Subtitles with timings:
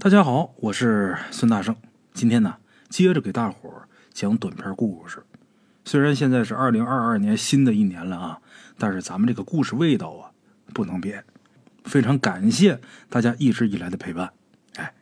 [0.00, 1.74] 大家好，我是孙大圣。
[2.14, 2.58] 今天呢，
[2.88, 5.24] 接着给大伙儿讲短篇故事。
[5.84, 8.38] 虽然现在是二零二二年新的一年了啊，
[8.78, 10.30] 但是咱们这个故事味道啊
[10.72, 11.24] 不能变。
[11.82, 14.30] 非常感谢大家一直以来的陪伴。
[14.76, 14.94] 哎，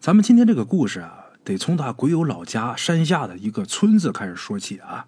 [0.00, 5.06] 咱们今天这个故事啊，得从他鬼友老家山下的一个村子开始说起啊。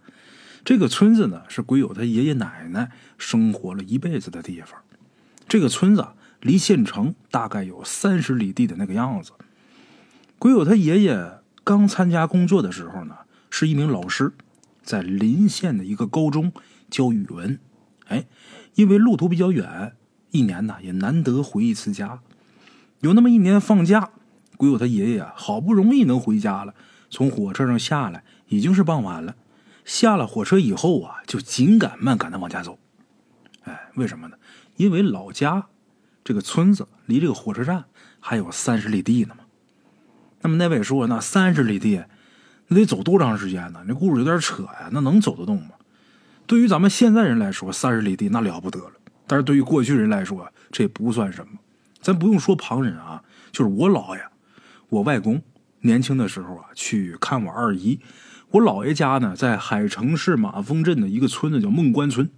[0.63, 4.79] 这个村子呢，是鬼友他爷爷奶奶生活了一辈子的地方。
[5.49, 6.15] 这个村子啊
[6.47, 9.33] 离县城大概有三十里地的那个样子。
[10.39, 13.17] 鬼友他爷爷刚参加工作的时候呢，
[13.51, 14.33] 是一名老师，
[14.83, 16.53] 在邻县的一个高中
[16.89, 17.59] 教语文。
[18.07, 18.27] 哎，
[18.77, 19.97] 因为路途比较远，
[20.31, 22.21] 一年呢也难得回一次家。
[23.01, 24.11] 有那么一年放假，
[24.57, 26.75] 鬼友他爷爷啊，好不容易能回家了，
[27.11, 29.35] 从火车上下来已经是傍晚了。
[29.85, 32.79] 下了火车以后啊，就紧赶慢赶的往家走。
[33.65, 34.37] 哎，为什么呢？
[34.77, 35.67] 因为老家
[36.27, 37.85] 这个村子离这个火车站
[38.19, 39.45] 还有三十里地呢嘛。
[40.41, 42.03] 那么那位说，那三十里地，
[42.67, 43.85] 那得走多长时间呢？
[43.87, 45.75] 那故事有点扯呀，那能走得动吗？
[46.45, 48.93] 对于咱们现在人来说，三十里地那了不得了。
[49.29, 51.53] 但是对于过去人来说，这不算什么。
[52.01, 54.23] 咱不用说旁人啊，就是我姥爷、
[54.89, 55.41] 我外公
[55.83, 58.01] 年轻的时候啊，去看我二姨。
[58.51, 62.29] 我姥爷家呢，在海城市马峰镇的一个村子叫孟关村。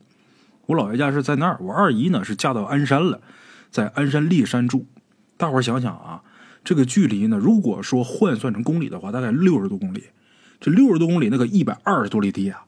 [0.67, 3.23] 我姥爷家是在那儿，我二姨呢是嫁到鞍山了，
[3.71, 4.87] 在鞍山立山住。
[5.37, 6.23] 大伙儿想想啊，
[6.65, 10.05] 这个距离呢，如果说换算成公里的话，大概六十多公里。
[10.61, 12.65] 这六十多公里，那个一百二十多里地啊，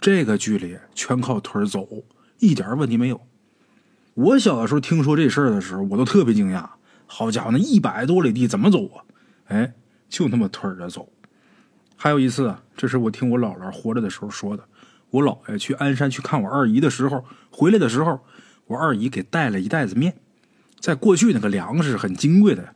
[0.00, 1.86] 这个距离全靠腿走，
[2.38, 3.20] 一点问题没有。
[4.14, 6.66] 我小的时候听说这事儿的时候，我都特别惊讶。
[7.06, 9.04] 好家伙，那一百多里地怎么走啊？
[9.48, 9.74] 哎，
[10.08, 11.12] 就那么腿着走。
[11.94, 14.64] 还有一次，这是我听我姥姥活着的时候说的。
[15.10, 18.20] 我姥爷去鞍山去看我二姨的时候，回来的时候，
[18.66, 20.16] 我二姨给带了一袋子面。
[20.78, 22.74] 在过去那个粮食很金贵的，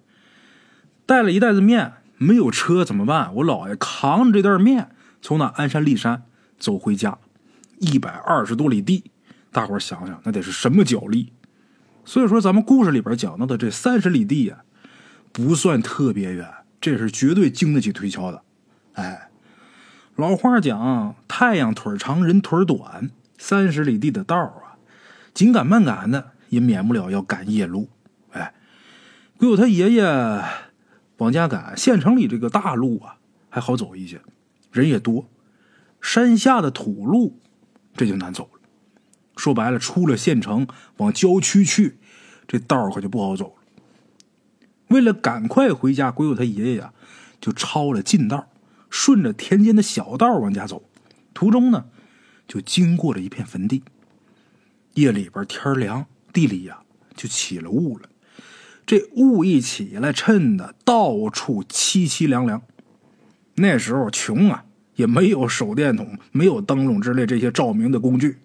[1.07, 3.35] 带了一袋子面，没有车怎么办？
[3.37, 4.91] 我姥爷扛着这袋面
[5.23, 6.23] 从那鞍山立山
[6.59, 7.19] 走回家，
[7.79, 9.11] 一百二十多里地。
[9.53, 11.33] 大伙想想，那得是什么脚力？
[12.05, 14.63] 所以说，咱们故事里边讲到的这三十里地呀，
[15.33, 16.49] 不算特别远，
[16.81, 18.43] 这是绝对经得起推敲的。
[18.95, 19.31] 哎，
[20.17, 23.11] 老话讲，太阳腿长，人腿短。
[23.39, 24.77] 三十里地的道啊，
[25.33, 27.89] 紧赶慢赶的，也免不了要赶夜路。
[28.33, 28.53] 哎，
[29.39, 30.05] 鬼友他爷爷
[31.17, 33.17] 往家赶，县城里这个大路啊
[33.49, 34.21] 还好走一些，
[34.71, 35.27] 人也多。
[36.03, 37.41] 山下的土路
[37.95, 38.61] 这就难走了。
[39.37, 40.67] 说白了，出了县城
[40.99, 41.99] 往郊区去，
[42.47, 43.63] 这道可就不好走了。
[44.89, 46.93] 为了赶快回家，鬼友他爷爷呀
[47.41, 48.47] 就抄了近道。
[48.91, 50.83] 顺着田间的小道往家走，
[51.33, 51.85] 途中呢，
[52.49, 53.85] 就经过了一片坟地。
[54.95, 56.79] 夜里边天凉，地里呀
[57.15, 58.09] 就起了雾了。
[58.87, 62.63] 这雾一起来，衬得到处凄凄凉凉。
[63.57, 64.65] 那时候穷啊，
[64.97, 68.39] 也没有手电筒，没有灯笼之类这些照明的工具。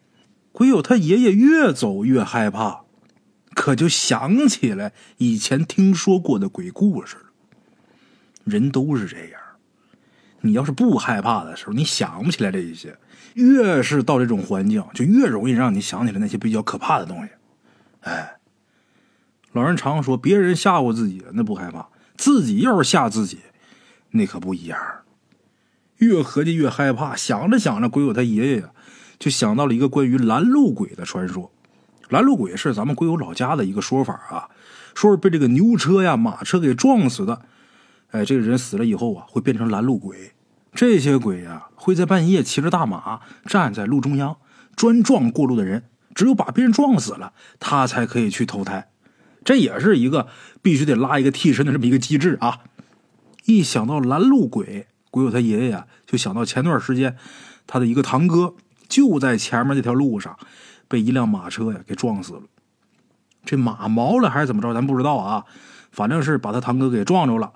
[0.51, 2.81] 鬼友他爷爷越走越害怕，
[3.55, 7.17] 可就想起来以前听说过的鬼故事。
[8.43, 9.41] 人都是这样。
[10.41, 12.91] 你要是不害怕的时候，你想不起来这一些；
[13.33, 17.31] 越是到这种环境，就越容易让你想起来那些比较可怕的东西。
[18.05, 18.37] 哎，
[19.51, 23.39] 老人常说，别人吓唬自己那不害怕，自己要是吓自己，
[24.11, 24.79] 那可不一样。
[25.97, 28.69] 越合计越害怕，想着想着，鬼友他爷爷呀，
[29.17, 31.51] 就想到了一个关于拦路鬼的传说。
[32.09, 34.49] 拦路鬼是咱们鬼友老家的一个说法啊，
[34.93, 37.41] 说是被这个牛车呀、马车给撞死的。
[38.11, 40.33] 哎，这个人死了以后啊，会变成拦路鬼。
[40.73, 44.37] 这些鬼呀，会在半夜骑着大马站在路中央，
[44.75, 45.85] 专撞过路的人。
[46.15, 48.89] 只有把别人撞死了，他才可以去投胎。
[49.43, 50.27] 这也是一个
[50.63, 52.61] 必须得拉一个替身的这么一个机制啊！
[53.45, 57.15] 一想到拦路鬼，鬼友他爷爷呀，就想到前段时间
[57.67, 58.55] 他的一个堂哥
[58.87, 60.35] 就在前面这条路上
[60.87, 62.41] 被一辆马车呀给撞死了。
[63.43, 65.45] 这马毛了还是怎么着，咱不知道啊。
[65.91, 67.53] 反正是把他堂哥给撞着了。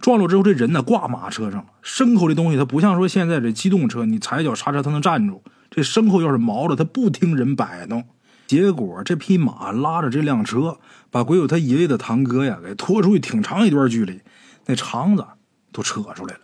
[0.00, 1.66] 撞了之后，这人呢挂马车上了。
[1.82, 5.42] 牲口这东西，它不像说现在这机动车，你踩脚刹车它能站住。
[5.74, 8.04] 这牲口要是毛了，它不听人摆弄。
[8.46, 10.78] 结果这匹马拉着这辆车，
[11.10, 14.20] 把鬼友他爷爷的堂哥呀给拖出去挺长一段距离，
[14.66, 15.26] 那肠子
[15.72, 16.40] 都扯出来了。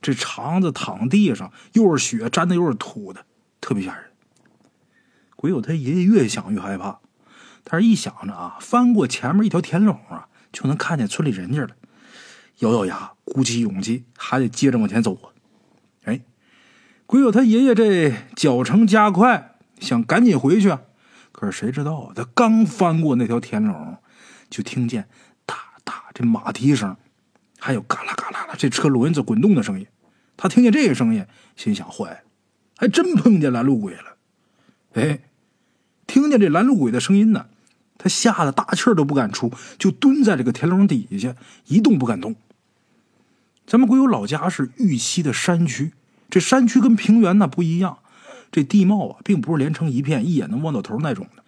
[0.00, 3.26] 这肠子躺地上，又是血沾的，又是土的，
[3.60, 4.04] 特别吓人。
[5.36, 7.00] 鬼友他爷爷越想越害怕，
[7.64, 11.76] 但是一想着啊，翻过前面一条田垄啊，就能看见村里人家了。
[12.60, 15.28] 咬咬牙，鼓起勇气，还得接着往前走啊！
[17.10, 20.78] 鬼友他爷爷这脚程加快，想赶紧回去，
[21.32, 23.96] 可是谁知道，他刚翻过那条田垄，
[24.48, 25.08] 就听见
[25.44, 26.96] 哒哒这马蹄声，
[27.58, 29.88] 还有嘎啦嘎啦的这车轮子滚动的声音。
[30.36, 31.26] 他听见这个声音，
[31.56, 32.18] 心想：坏了，
[32.76, 34.16] 还真碰见拦路鬼了。
[34.92, 35.18] 哎，
[36.06, 37.46] 听见这拦路鬼的声音呢，
[37.98, 41.34] 他吓得大气儿都不敢出，就蹲在这个田垄底下
[41.66, 42.36] 一动不敢动。
[43.66, 45.92] 咱们鬼友老家是玉溪的山区，
[46.30, 47.98] 这山区跟平原那不一样，
[48.52, 51.42] 这地貌啊，并不是连成一片，一眼能望到头那种的，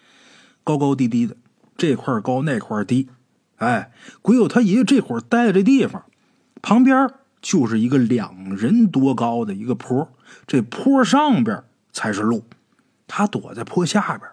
[0.65, 1.37] 高高低低的，
[1.77, 3.09] 这块高那块低。
[3.57, 6.05] 哎，鬼友他爷爷这会儿待的这地方，
[6.61, 7.09] 旁边
[7.41, 10.09] 就是一个两人多高的一个坡，
[10.47, 11.63] 这坡上边
[11.93, 12.45] 才是路，
[13.07, 14.29] 他躲在坡下边。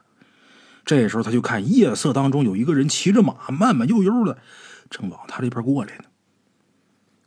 [0.84, 4.40] 这时候他就看夜色当中有一个人骑着马，慢慢悠悠的，
[4.90, 6.06] 正往他这边过来呢。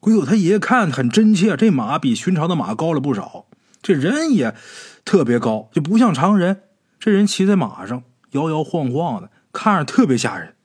[0.03, 3.47] 鬼友他爷爷看很真切，这马比寻常的马高了不少，
[3.81, 4.53] 这人也
[5.05, 6.63] 特别高，就不像常人。
[6.99, 8.03] 这人骑在马上
[8.33, 10.57] 摇摇晃晃的，看着特别吓人。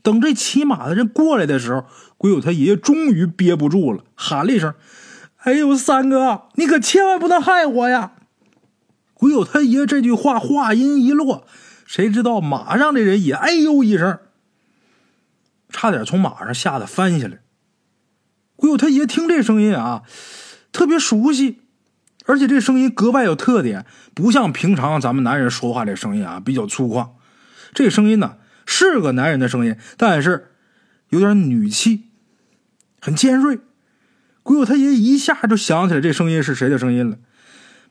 [0.00, 1.86] 等这骑马的人过来的时候，
[2.16, 4.72] 鬼友他爷爷终于憋不住了，喊了一声
[5.42, 8.12] ：“哎呦，三哥，你可千万不能害我呀！”
[9.14, 11.44] 鬼友他爷这句话话音一落，
[11.84, 14.20] 谁知道马上这人也哎呦一声，
[15.68, 17.40] 差点从马上吓得翻下来。
[18.62, 20.04] 鬼友他爷听这声音啊，
[20.70, 21.62] 特别熟悉，
[22.26, 27.08] 而且这声音格外有特点，不像平常咱们男人说话这声音啊，比较粗犷。
[27.74, 30.52] 这声音呢是个男人的声音，但是
[31.08, 32.04] 有点女气，
[33.00, 33.58] 很尖锐。
[34.44, 37.16] 鬼友他爷一下就想起来这声音是谁的声音了，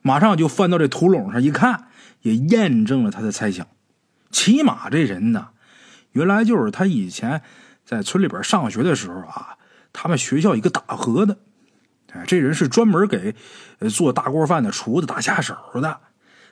[0.00, 1.88] 马上就翻到这土垄上一看，
[2.22, 3.66] 也验证了他的猜想。
[4.30, 5.48] 骑马这人呢，
[6.12, 7.42] 原来就是他以前
[7.84, 9.58] 在村里边上学的时候啊。
[9.92, 11.36] 他们学校一个打荷的，
[12.12, 13.34] 哎，这人是专门给
[13.90, 16.00] 做大锅饭的厨子打下手的。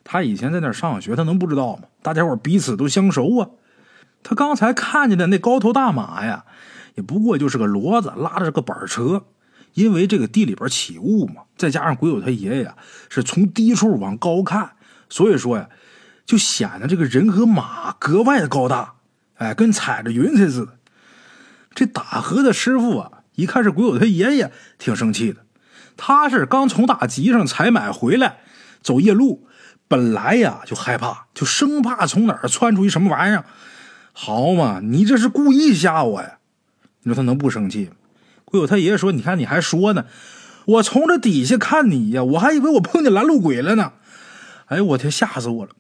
[0.02, 1.84] 他以前在那儿上学，他能不知道吗？
[2.02, 3.50] 大家伙彼此都相熟啊。
[4.22, 6.44] 他刚才看见的那高头大马呀，
[6.94, 9.24] 也不过就是个骡子拉着个板车。
[9.74, 12.74] 因为这个地里边起雾嘛，再加上鬼友他爷爷
[13.08, 14.72] 是从低处往高看，
[15.08, 15.68] 所以说呀，
[16.26, 18.94] 就显得这个人和马格外的高大，
[19.36, 20.72] 哎，跟踩着云彩似的。
[21.72, 23.19] 这打河的师傅啊。
[23.34, 25.40] 一看是鬼友他爷爷，挺生气的。
[25.96, 28.38] 他是刚从大集上采买回来，
[28.82, 29.46] 走夜路，
[29.88, 33.44] 本来呀就害怕，就生怕从哪儿窜出一什么玩意儿。
[34.12, 36.38] 好嘛，你这是故意吓我呀！
[37.02, 37.90] 你说他能不生气？
[38.44, 40.04] 鬼友他爷爷说：“你看你还说呢，
[40.66, 43.92] 我从这底下看你呀，我还以为我碰见拦路鬼了呢。
[44.66, 45.70] 哎呦我天，吓死我了！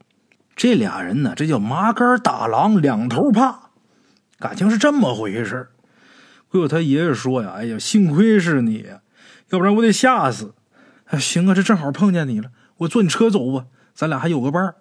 [0.54, 3.70] 这俩人呢，这叫麻杆打狼，两头怕，
[4.38, 5.70] 感情是这么回事
[6.50, 8.84] 鬼友他爷爷说呀：“哎呀，幸亏是你，
[9.50, 10.52] 要不然我得吓死。
[11.04, 14.74] 哎，行啊，这正好碰见你了，我坐你车走吧，咱俩还有个伴儿。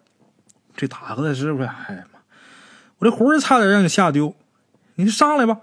[0.75, 2.19] 这打河的师傅，哎呀妈，
[2.97, 4.35] 我这魂儿差点让你吓丢。
[4.95, 5.59] 你上来吧。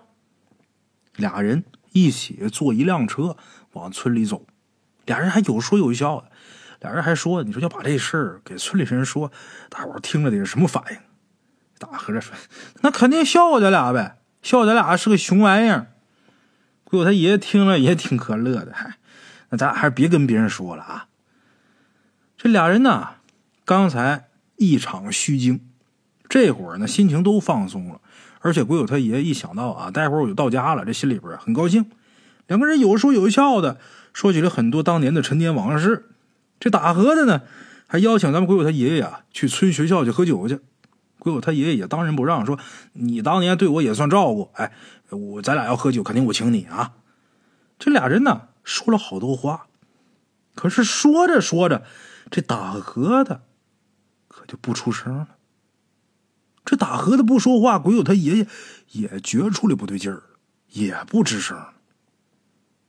[1.16, 3.36] 俩人一起坐一辆车
[3.72, 4.46] 往村里走，
[5.06, 6.30] 俩人还有说有笑的。
[6.80, 9.32] 俩人还说，你说要把这事儿给村里人说，
[9.68, 10.98] 大伙儿听了得是什么反应？
[11.78, 12.32] 大和尚说，
[12.82, 15.88] 那肯定笑话咱俩呗，笑话咱俩是个熊玩意儿。”
[16.96, 18.96] 鬼友他爷爷听了也挺可乐的，嗨，
[19.50, 21.08] 那咱还是别跟别人说了啊。
[22.38, 23.08] 这俩人呢，
[23.66, 25.60] 刚才一场虚惊，
[26.26, 28.00] 这会儿呢心情都放松了，
[28.40, 31.84] 而且鬼友他爷爷一想到啊，待会儿我就到家了，这心里边很高兴。
[32.46, 33.78] 两个人有说有笑的
[34.14, 36.06] 说起了很多当年的陈年往事。
[36.58, 37.42] 这打河的呢，
[37.86, 40.60] 还邀请咱们鬼友他爷爷啊去村学校去喝酒去。
[41.26, 42.56] 鬼友他爷爷也当仁不让，说
[42.92, 44.72] 你当年对我也算照顾，哎。
[45.10, 46.94] 我咱俩要喝酒，肯定我请你啊！
[47.78, 49.68] 这俩人呢说了好多话，
[50.56, 51.84] 可是说着说着，
[52.28, 53.42] 这打和的
[54.26, 55.28] 可就不出声了。
[56.64, 58.48] 这打和的不说话，鬼友他爷爷
[58.90, 60.24] 也觉出来不对劲儿，
[60.70, 61.56] 也不吱声。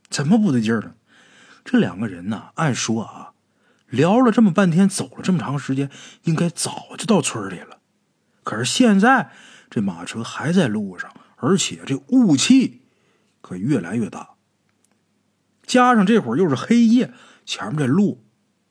[0.10, 0.94] 怎么不对劲儿呢？
[1.64, 3.34] 这两个人呢，按说啊，
[3.88, 5.92] 聊了这么半天，走了这么长时间，
[6.24, 7.77] 应该早就到村里了。
[8.48, 9.30] 可是现在
[9.70, 11.12] 这马车还在路上。
[11.40, 12.82] 而且这雾气
[13.42, 14.30] 可越来越大，
[15.68, 17.14] 加上这会儿又是黑夜，
[17.46, 18.24] 前面这路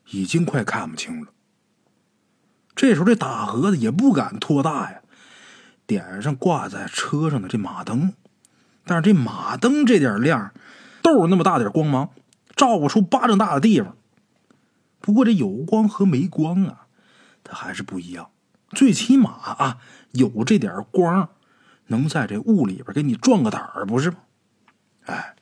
[0.09, 1.27] 已经快看不清了。
[2.75, 4.99] 这时候这打盒子也不敢拖大呀，
[5.85, 8.13] 点上挂在车上的这马灯，
[8.83, 10.51] 但是这马灯这点亮，
[11.01, 12.09] 豆那么大点光芒，
[12.53, 13.95] 照不出巴掌大的地方。
[14.99, 16.87] 不过这有光和没光啊，
[17.45, 18.29] 它还是不一样。
[18.69, 19.77] 最起码啊，
[20.11, 21.29] 有这点光。
[21.89, 24.17] 能在这雾里边给你壮个胆儿，不是吗？
[25.05, 25.35] 哎，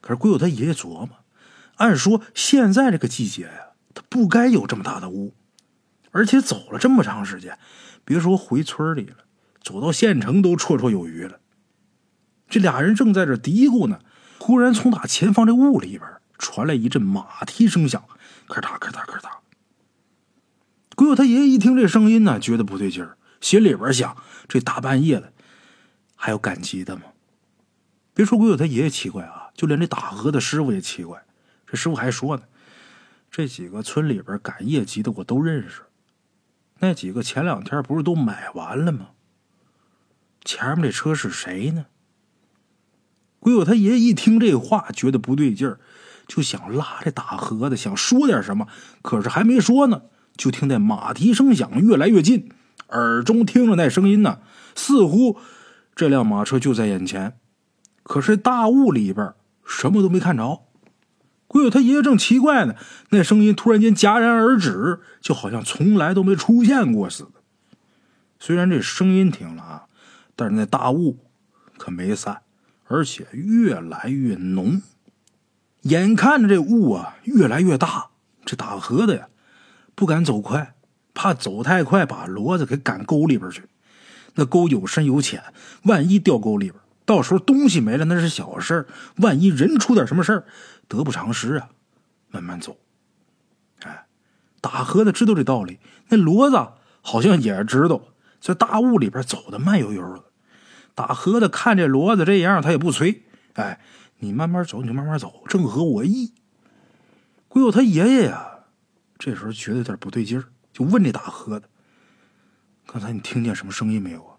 [0.00, 1.10] 可是鬼友他爷爷琢磨，
[1.78, 5.34] 按说现在这个季节呀，他不该有这么大的雾，
[6.12, 7.58] 而且走了这么长时间，
[8.04, 9.16] 别说回村里了，
[9.60, 11.40] 走到县城都绰绰有余了。
[12.48, 13.98] 这俩人正在这嘀咕呢，
[14.38, 18.04] 忽然从他前方这雾里边传来一阵马蹄声响，
[18.46, 19.38] 咔嗒咔嗒咔嗒。
[20.98, 24.16] 鬼友他爷爷一听这声音呢，觉得不对劲儿，心里边想：
[24.48, 25.32] 这大半夜的，
[26.16, 27.02] 还有赶集的吗？
[28.14, 31.24] 别说鬼友他爷爷奇怪啊，就连这打荷的师傅也奇怪。
[31.68, 32.42] 这师傅还说呢
[33.30, 35.82] ：“这几个村里边赶夜集的我都认识，
[36.80, 39.10] 那几个前两天不是都买完了吗？
[40.44, 41.86] 前面这车是谁呢？”
[43.38, 45.78] 鬼友他爷爷一听这话，觉得不对劲儿，
[46.26, 48.66] 就想拉这打荷的，想说点什么，
[49.00, 50.02] 可是还没说呢。
[50.38, 52.48] 就听见马蹄声响，越来越近，
[52.88, 54.38] 耳中听着那声音呢，
[54.74, 55.36] 似乎
[55.94, 57.36] 这辆马车就在眼前。
[58.04, 59.34] 可是大雾里边
[59.66, 60.62] 什么都没看着。
[61.48, 62.74] 鬼友他爷爷正奇怪呢，
[63.10, 67.30] 那声音突然间戛然而止，就好像从来都没出现过似的。
[68.38, 69.82] 虽然这声音停了啊，
[70.36, 71.18] 但是那大雾
[71.76, 72.42] 可没散，
[72.86, 74.80] 而且越来越浓。
[75.82, 78.10] 眼看着这雾啊越来越大，
[78.44, 79.28] 这打河的呀。
[79.98, 80.76] 不敢走快，
[81.12, 83.64] 怕走太快把骡子给赶沟里边去。
[84.36, 85.42] 那沟有深有浅，
[85.82, 88.86] 万一掉沟里边，到时候东西没了那是小事
[89.16, 90.44] 万一人出点什么事儿，
[90.86, 91.70] 得不偿失啊！
[92.30, 92.76] 慢慢走。
[93.82, 94.06] 哎，
[94.60, 98.00] 打河的知道这道理，那骡子好像也知道，
[98.40, 100.22] 在大雾里边走的慢悠悠的。
[100.94, 103.24] 打河的看这骡子这样，他也不催。
[103.54, 103.80] 哎，
[104.18, 106.34] 你慢慢走，你就慢慢走，正合我意。
[107.48, 108.57] 归有他爷爷呀。
[109.18, 111.68] 这时候觉得有点不对劲儿，就问这打河的
[112.86, 114.36] ：“刚才你听见什么声音没有啊？”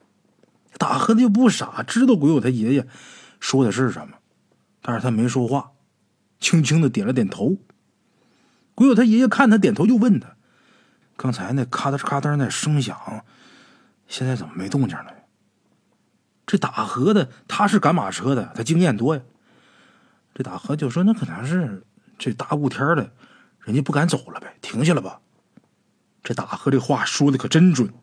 [0.80, 2.88] 打河的又不傻，知道鬼友他爷爷
[3.40, 4.18] 说的是什么，
[4.82, 5.72] 但是他没说话，
[6.40, 7.58] 轻轻的点了点头。
[8.74, 10.38] 鬼友他爷爷看他点头，就问他
[11.18, 13.26] ：“刚才那咔嗒咔嗒那声响，
[14.08, 15.14] 现在怎么没动静了？”
[16.48, 19.22] 这打河的他是赶马车的，他经验多呀。
[20.34, 21.84] 这打河就说：“那可能是
[22.18, 23.12] 这大雾天的。”
[23.62, 25.20] 人家不敢走了呗，停下了吧。
[26.24, 27.94] 这大河这话说的可真准。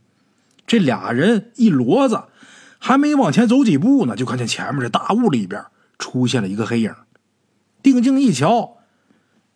[0.66, 2.24] 这俩人一骡子，
[2.78, 5.64] 还没往前走几步呢，就看见前面这大雾里边
[5.98, 6.94] 出现了一个黑影。
[7.82, 8.78] 定睛一瞧，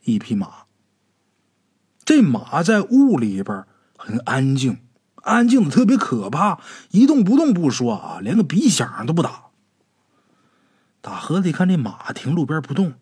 [0.04, 0.64] 一匹马。
[2.04, 3.64] 这马在雾里边
[3.96, 4.78] 很安静，
[5.16, 9.46] 安静的特别可怕，一动不动不说啊，连个鼻响都不打。
[11.00, 12.94] 大河子一看这马停路边不动，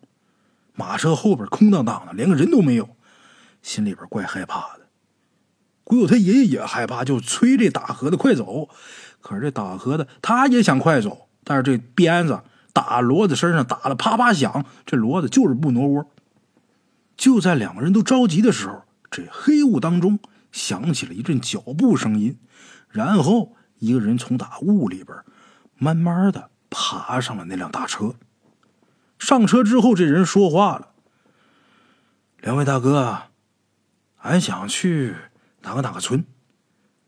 [0.78, 2.88] 马车后边空荡荡的，连个人都没有。
[3.60, 4.86] 心里边怪害怕的，
[5.82, 8.68] 鬼友他爷爷也害怕，就催这打河的快走。
[9.20, 12.40] 可是这打河的他也想快走，但是这鞭子
[12.72, 16.06] 打骡子身上打的啪啪响，这骡子就是不挪窝。
[17.16, 20.20] 就在两个人都着急的时候，这黑雾当中
[20.52, 22.38] 响起了一阵脚步声音，
[22.88, 25.18] 然后一个人从打雾里边
[25.74, 28.14] 慢慢的爬上了那辆大车。
[29.18, 30.90] 上车之后，这人说话了
[32.40, 33.22] ：“两位大哥。”
[34.22, 35.14] 俺想去
[35.62, 36.24] 哪个哪个村，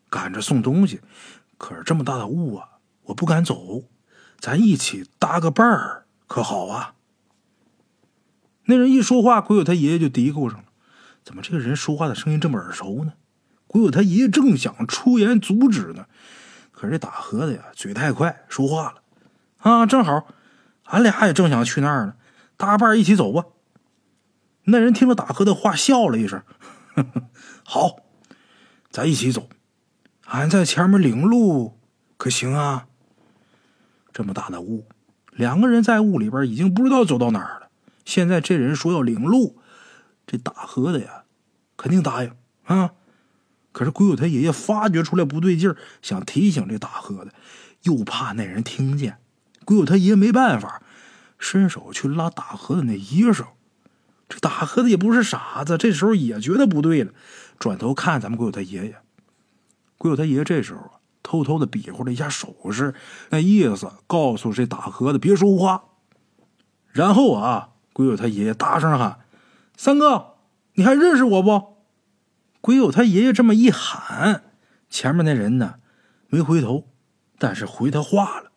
[0.09, 1.01] 赶着送东西，
[1.59, 3.83] 可是这么大的雾啊，我不敢走。
[4.39, 6.95] 咱一起搭个伴儿，可好啊？
[8.67, 10.67] 那人一说话，鬼友他爷爷就嘀咕上了
[11.25, 13.15] ：“怎么这个人说话的声音这么耳熟呢？”
[13.67, 16.07] 鬼友他爷爷正想出言阻止呢，
[16.71, 19.03] 可是这打河的呀，嘴太快，说话了
[19.59, 20.29] ：“啊，正好，
[20.91, 22.15] 俺俩也正想去那儿呢，
[22.57, 23.47] 搭伴一起走吧。”
[24.65, 26.43] 那人听了打河的话，笑了一声。
[27.65, 27.97] 好，
[28.91, 29.49] 咱一起走。
[30.27, 31.79] 俺在前面领路，
[32.17, 32.87] 可行啊？
[34.13, 34.87] 这么大的雾，
[35.33, 37.69] 两个人在雾里边已经不知道走到哪儿了。
[38.05, 39.59] 现在这人说要领路，
[40.27, 41.25] 这打河的呀，
[41.77, 42.33] 肯定答应
[42.65, 42.93] 啊。
[43.73, 47.33] 可是鬼友他爷爷发觉出来不对劲儿，想提醒这打河的，
[47.83, 49.20] 又怕那人听见。
[49.65, 50.83] 鬼友他爷爷没办法，
[51.39, 53.47] 伸手去拉打河的那衣裳。
[54.29, 57.13] 这打河的也不是傻子，这时候也觉得不对了，
[57.59, 58.97] 转头看咱们鬼友他爷爷。
[59.99, 60.91] 鬼友他爷爷这时候，
[61.23, 62.95] 偷偷的比划了一下手势，
[63.31, 65.85] 那意思告诉这打河的别说话。
[66.93, 69.21] 然后啊，鬼友他爷爷大声喊
[69.77, 70.35] ：“三哥，
[70.75, 71.77] 你还认识我不？”
[72.63, 74.45] 鬼友他爷爷这么一喊，
[74.89, 75.75] 前面那人呢
[76.29, 76.89] 没回头，
[77.39, 78.50] 但是回他话了：“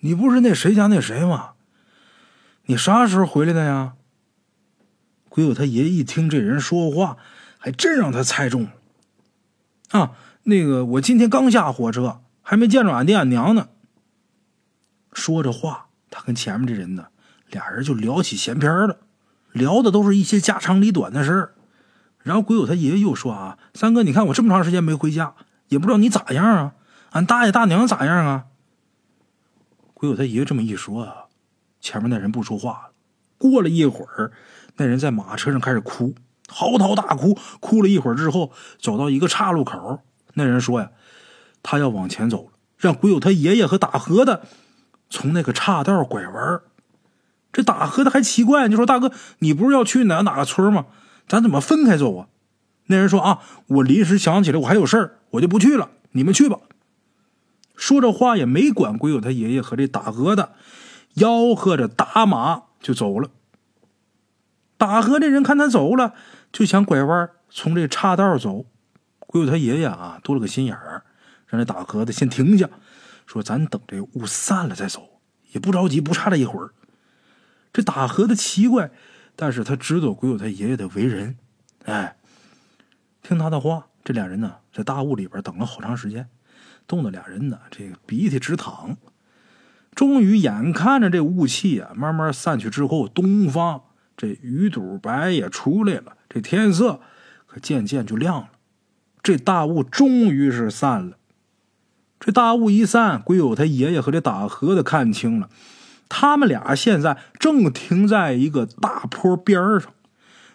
[0.00, 1.52] 你不是那谁家那谁吗？
[2.66, 3.94] 你啥时候回来的呀？”
[5.28, 7.18] 鬼友他爷一听这人说话，
[7.58, 8.70] 还真让他猜中了。
[9.90, 10.12] 啊，
[10.44, 13.68] 那个我今天刚下火车，还没见着俺爹俺娘呢。
[15.12, 17.08] 说着话，他跟前面这人呢，
[17.50, 18.98] 俩人就聊起闲篇了，
[19.52, 21.54] 聊的都是一些家长里短的事儿。
[22.22, 25.34] 然后鬼友他爷爷又说：“啊，三哥，你看我这么长时间没回家，
[25.68, 26.74] 也不知道你咋样啊？
[27.10, 28.46] 俺大爷大娘咋样啊？”
[29.98, 31.24] 鬼友他爷爷这么一说啊，
[31.80, 32.90] 前面那人不说话了。
[33.38, 34.30] 过了一会儿，
[34.76, 36.14] 那人在马车上开始哭，
[36.48, 37.38] 嚎啕大哭。
[37.60, 40.02] 哭了一会儿之后，走到一个岔路口，
[40.34, 40.90] 那人说呀，
[41.62, 44.42] 他要往前走了，让鬼友他爷爷和大河的
[45.08, 46.60] 从那个岔道拐弯。
[47.50, 50.84] 这大河的还奇怪，你说大哥，你不是要去哪哪个村吗？
[51.26, 52.28] 咱怎么分开走啊？
[52.88, 56.58] 那人说啊，我临时想起来，我还有事儿，我就不去了，你们去吧。
[57.86, 60.56] 说这话也没管鬼友他爷爷和这大河的，
[61.14, 63.30] 吆喝着打马就走了。
[64.76, 66.12] 打河这人看他走了，
[66.50, 68.66] 就想拐弯从这岔道走。
[69.20, 71.04] 鬼友他爷爷啊，多了个心眼儿，
[71.46, 72.68] 让这打河的先停下，
[73.24, 75.20] 说咱等这雾散了再走，
[75.52, 76.72] 也不着急，不差这一会儿。
[77.72, 78.90] 这打河的奇怪，
[79.36, 81.38] 但是他知道鬼友他爷爷的为人，
[81.84, 82.16] 哎，
[83.22, 86.28] 听他的话，这俩人呢在大雾里边等了好长时间，
[86.86, 88.96] 冻得俩人呢这个鼻涕直淌。
[89.94, 93.80] 终于眼看着这雾气啊慢慢散去之后，东方
[94.16, 97.00] 这鱼肚白也出来了，这天色
[97.46, 98.48] 可渐渐就亮了，
[99.22, 101.16] 这大雾终于是散了。
[102.20, 105.48] 这大雾一散，鬼友他爷爷和这打河的看清了。
[106.08, 109.92] 他们俩现在正停在一个大坡边上，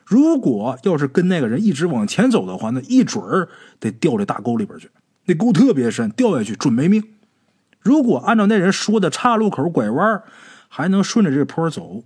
[0.06, 4.90] 如果要是跟那个人一直往前走的话，那一准儿得掉这大沟里边去。
[5.26, 7.16] 那沟特别深，掉下去准没命。
[7.80, 10.24] 如果按照那人说的岔路口拐弯，
[10.68, 12.04] 还能顺着这坡走。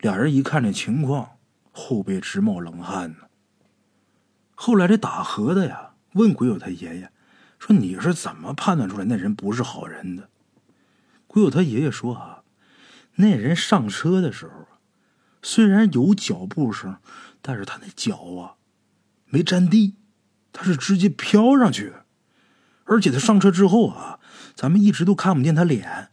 [0.00, 1.38] 俩人一看这情况，
[1.72, 3.16] 后背直冒冷汗呢。
[4.54, 7.10] 后来这打河的呀，问鬼友他爷爷
[7.58, 10.28] 说：“你是怎么判断出来那人不是好人的？”
[11.26, 12.42] 鬼友他爷爷说：“啊，
[13.16, 14.66] 那人上车的时候，
[15.42, 16.96] 虽然有脚步声，
[17.40, 18.56] 但是他那脚啊
[19.26, 19.94] 没沾地，
[20.56, 21.92] 他是直接飘上去。
[22.84, 24.18] 而且他上车之后啊，
[24.54, 26.08] 咱们一直都看不见他脸。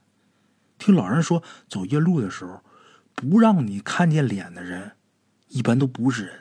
[0.77, 2.61] 听老人说，走夜路的时候，
[3.15, 4.91] 不让你看见脸的人，
[5.47, 6.33] 一般都不是人。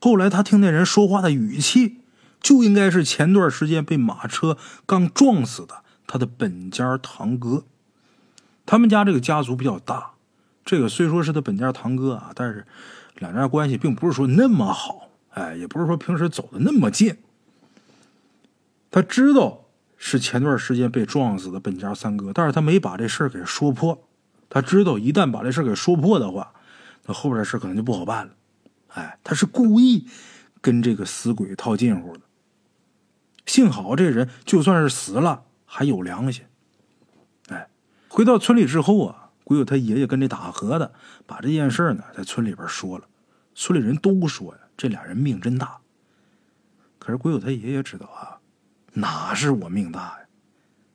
[0.00, 2.02] 后来他听那人说话的语气，
[2.40, 7.66] 就应该是前段时间被马车刚撞死的。”他的本家堂哥，
[8.64, 10.12] 他们家这个家族比较大，
[10.64, 12.66] 这个虽说是他本家堂哥啊，但是
[13.16, 15.07] 两家关系并不是说那么好，
[15.38, 17.16] 哎，也不是说平时走的那么近。
[18.90, 24.06] 他知道是前段时间被撞死的本家三哥，但是他没把这事儿给说破。
[24.50, 26.52] 他知道一旦把这事儿给说破的话，
[27.06, 28.32] 那后边的事可能就不好办了。
[28.88, 30.08] 哎，他是故意
[30.60, 32.20] 跟这个死鬼套近乎的。
[33.46, 35.44] 幸好这人就算是死了。
[35.70, 36.46] 还有良心，
[37.48, 37.68] 哎，
[38.08, 40.94] 回到村里之后啊，鬼友他爷爷跟这打和的
[41.26, 43.04] 把这件事呢在村里边说了，
[43.54, 45.78] 村里人都说呀，这俩人命真大。
[46.98, 48.40] 可是鬼友他爷爷知道啊，
[48.92, 50.26] 哪是我命大呀，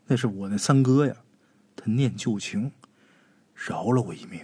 [0.08, 1.13] 那是我那三哥呀，
[1.76, 2.72] 他念旧情，
[3.54, 4.39] 饶了我一命。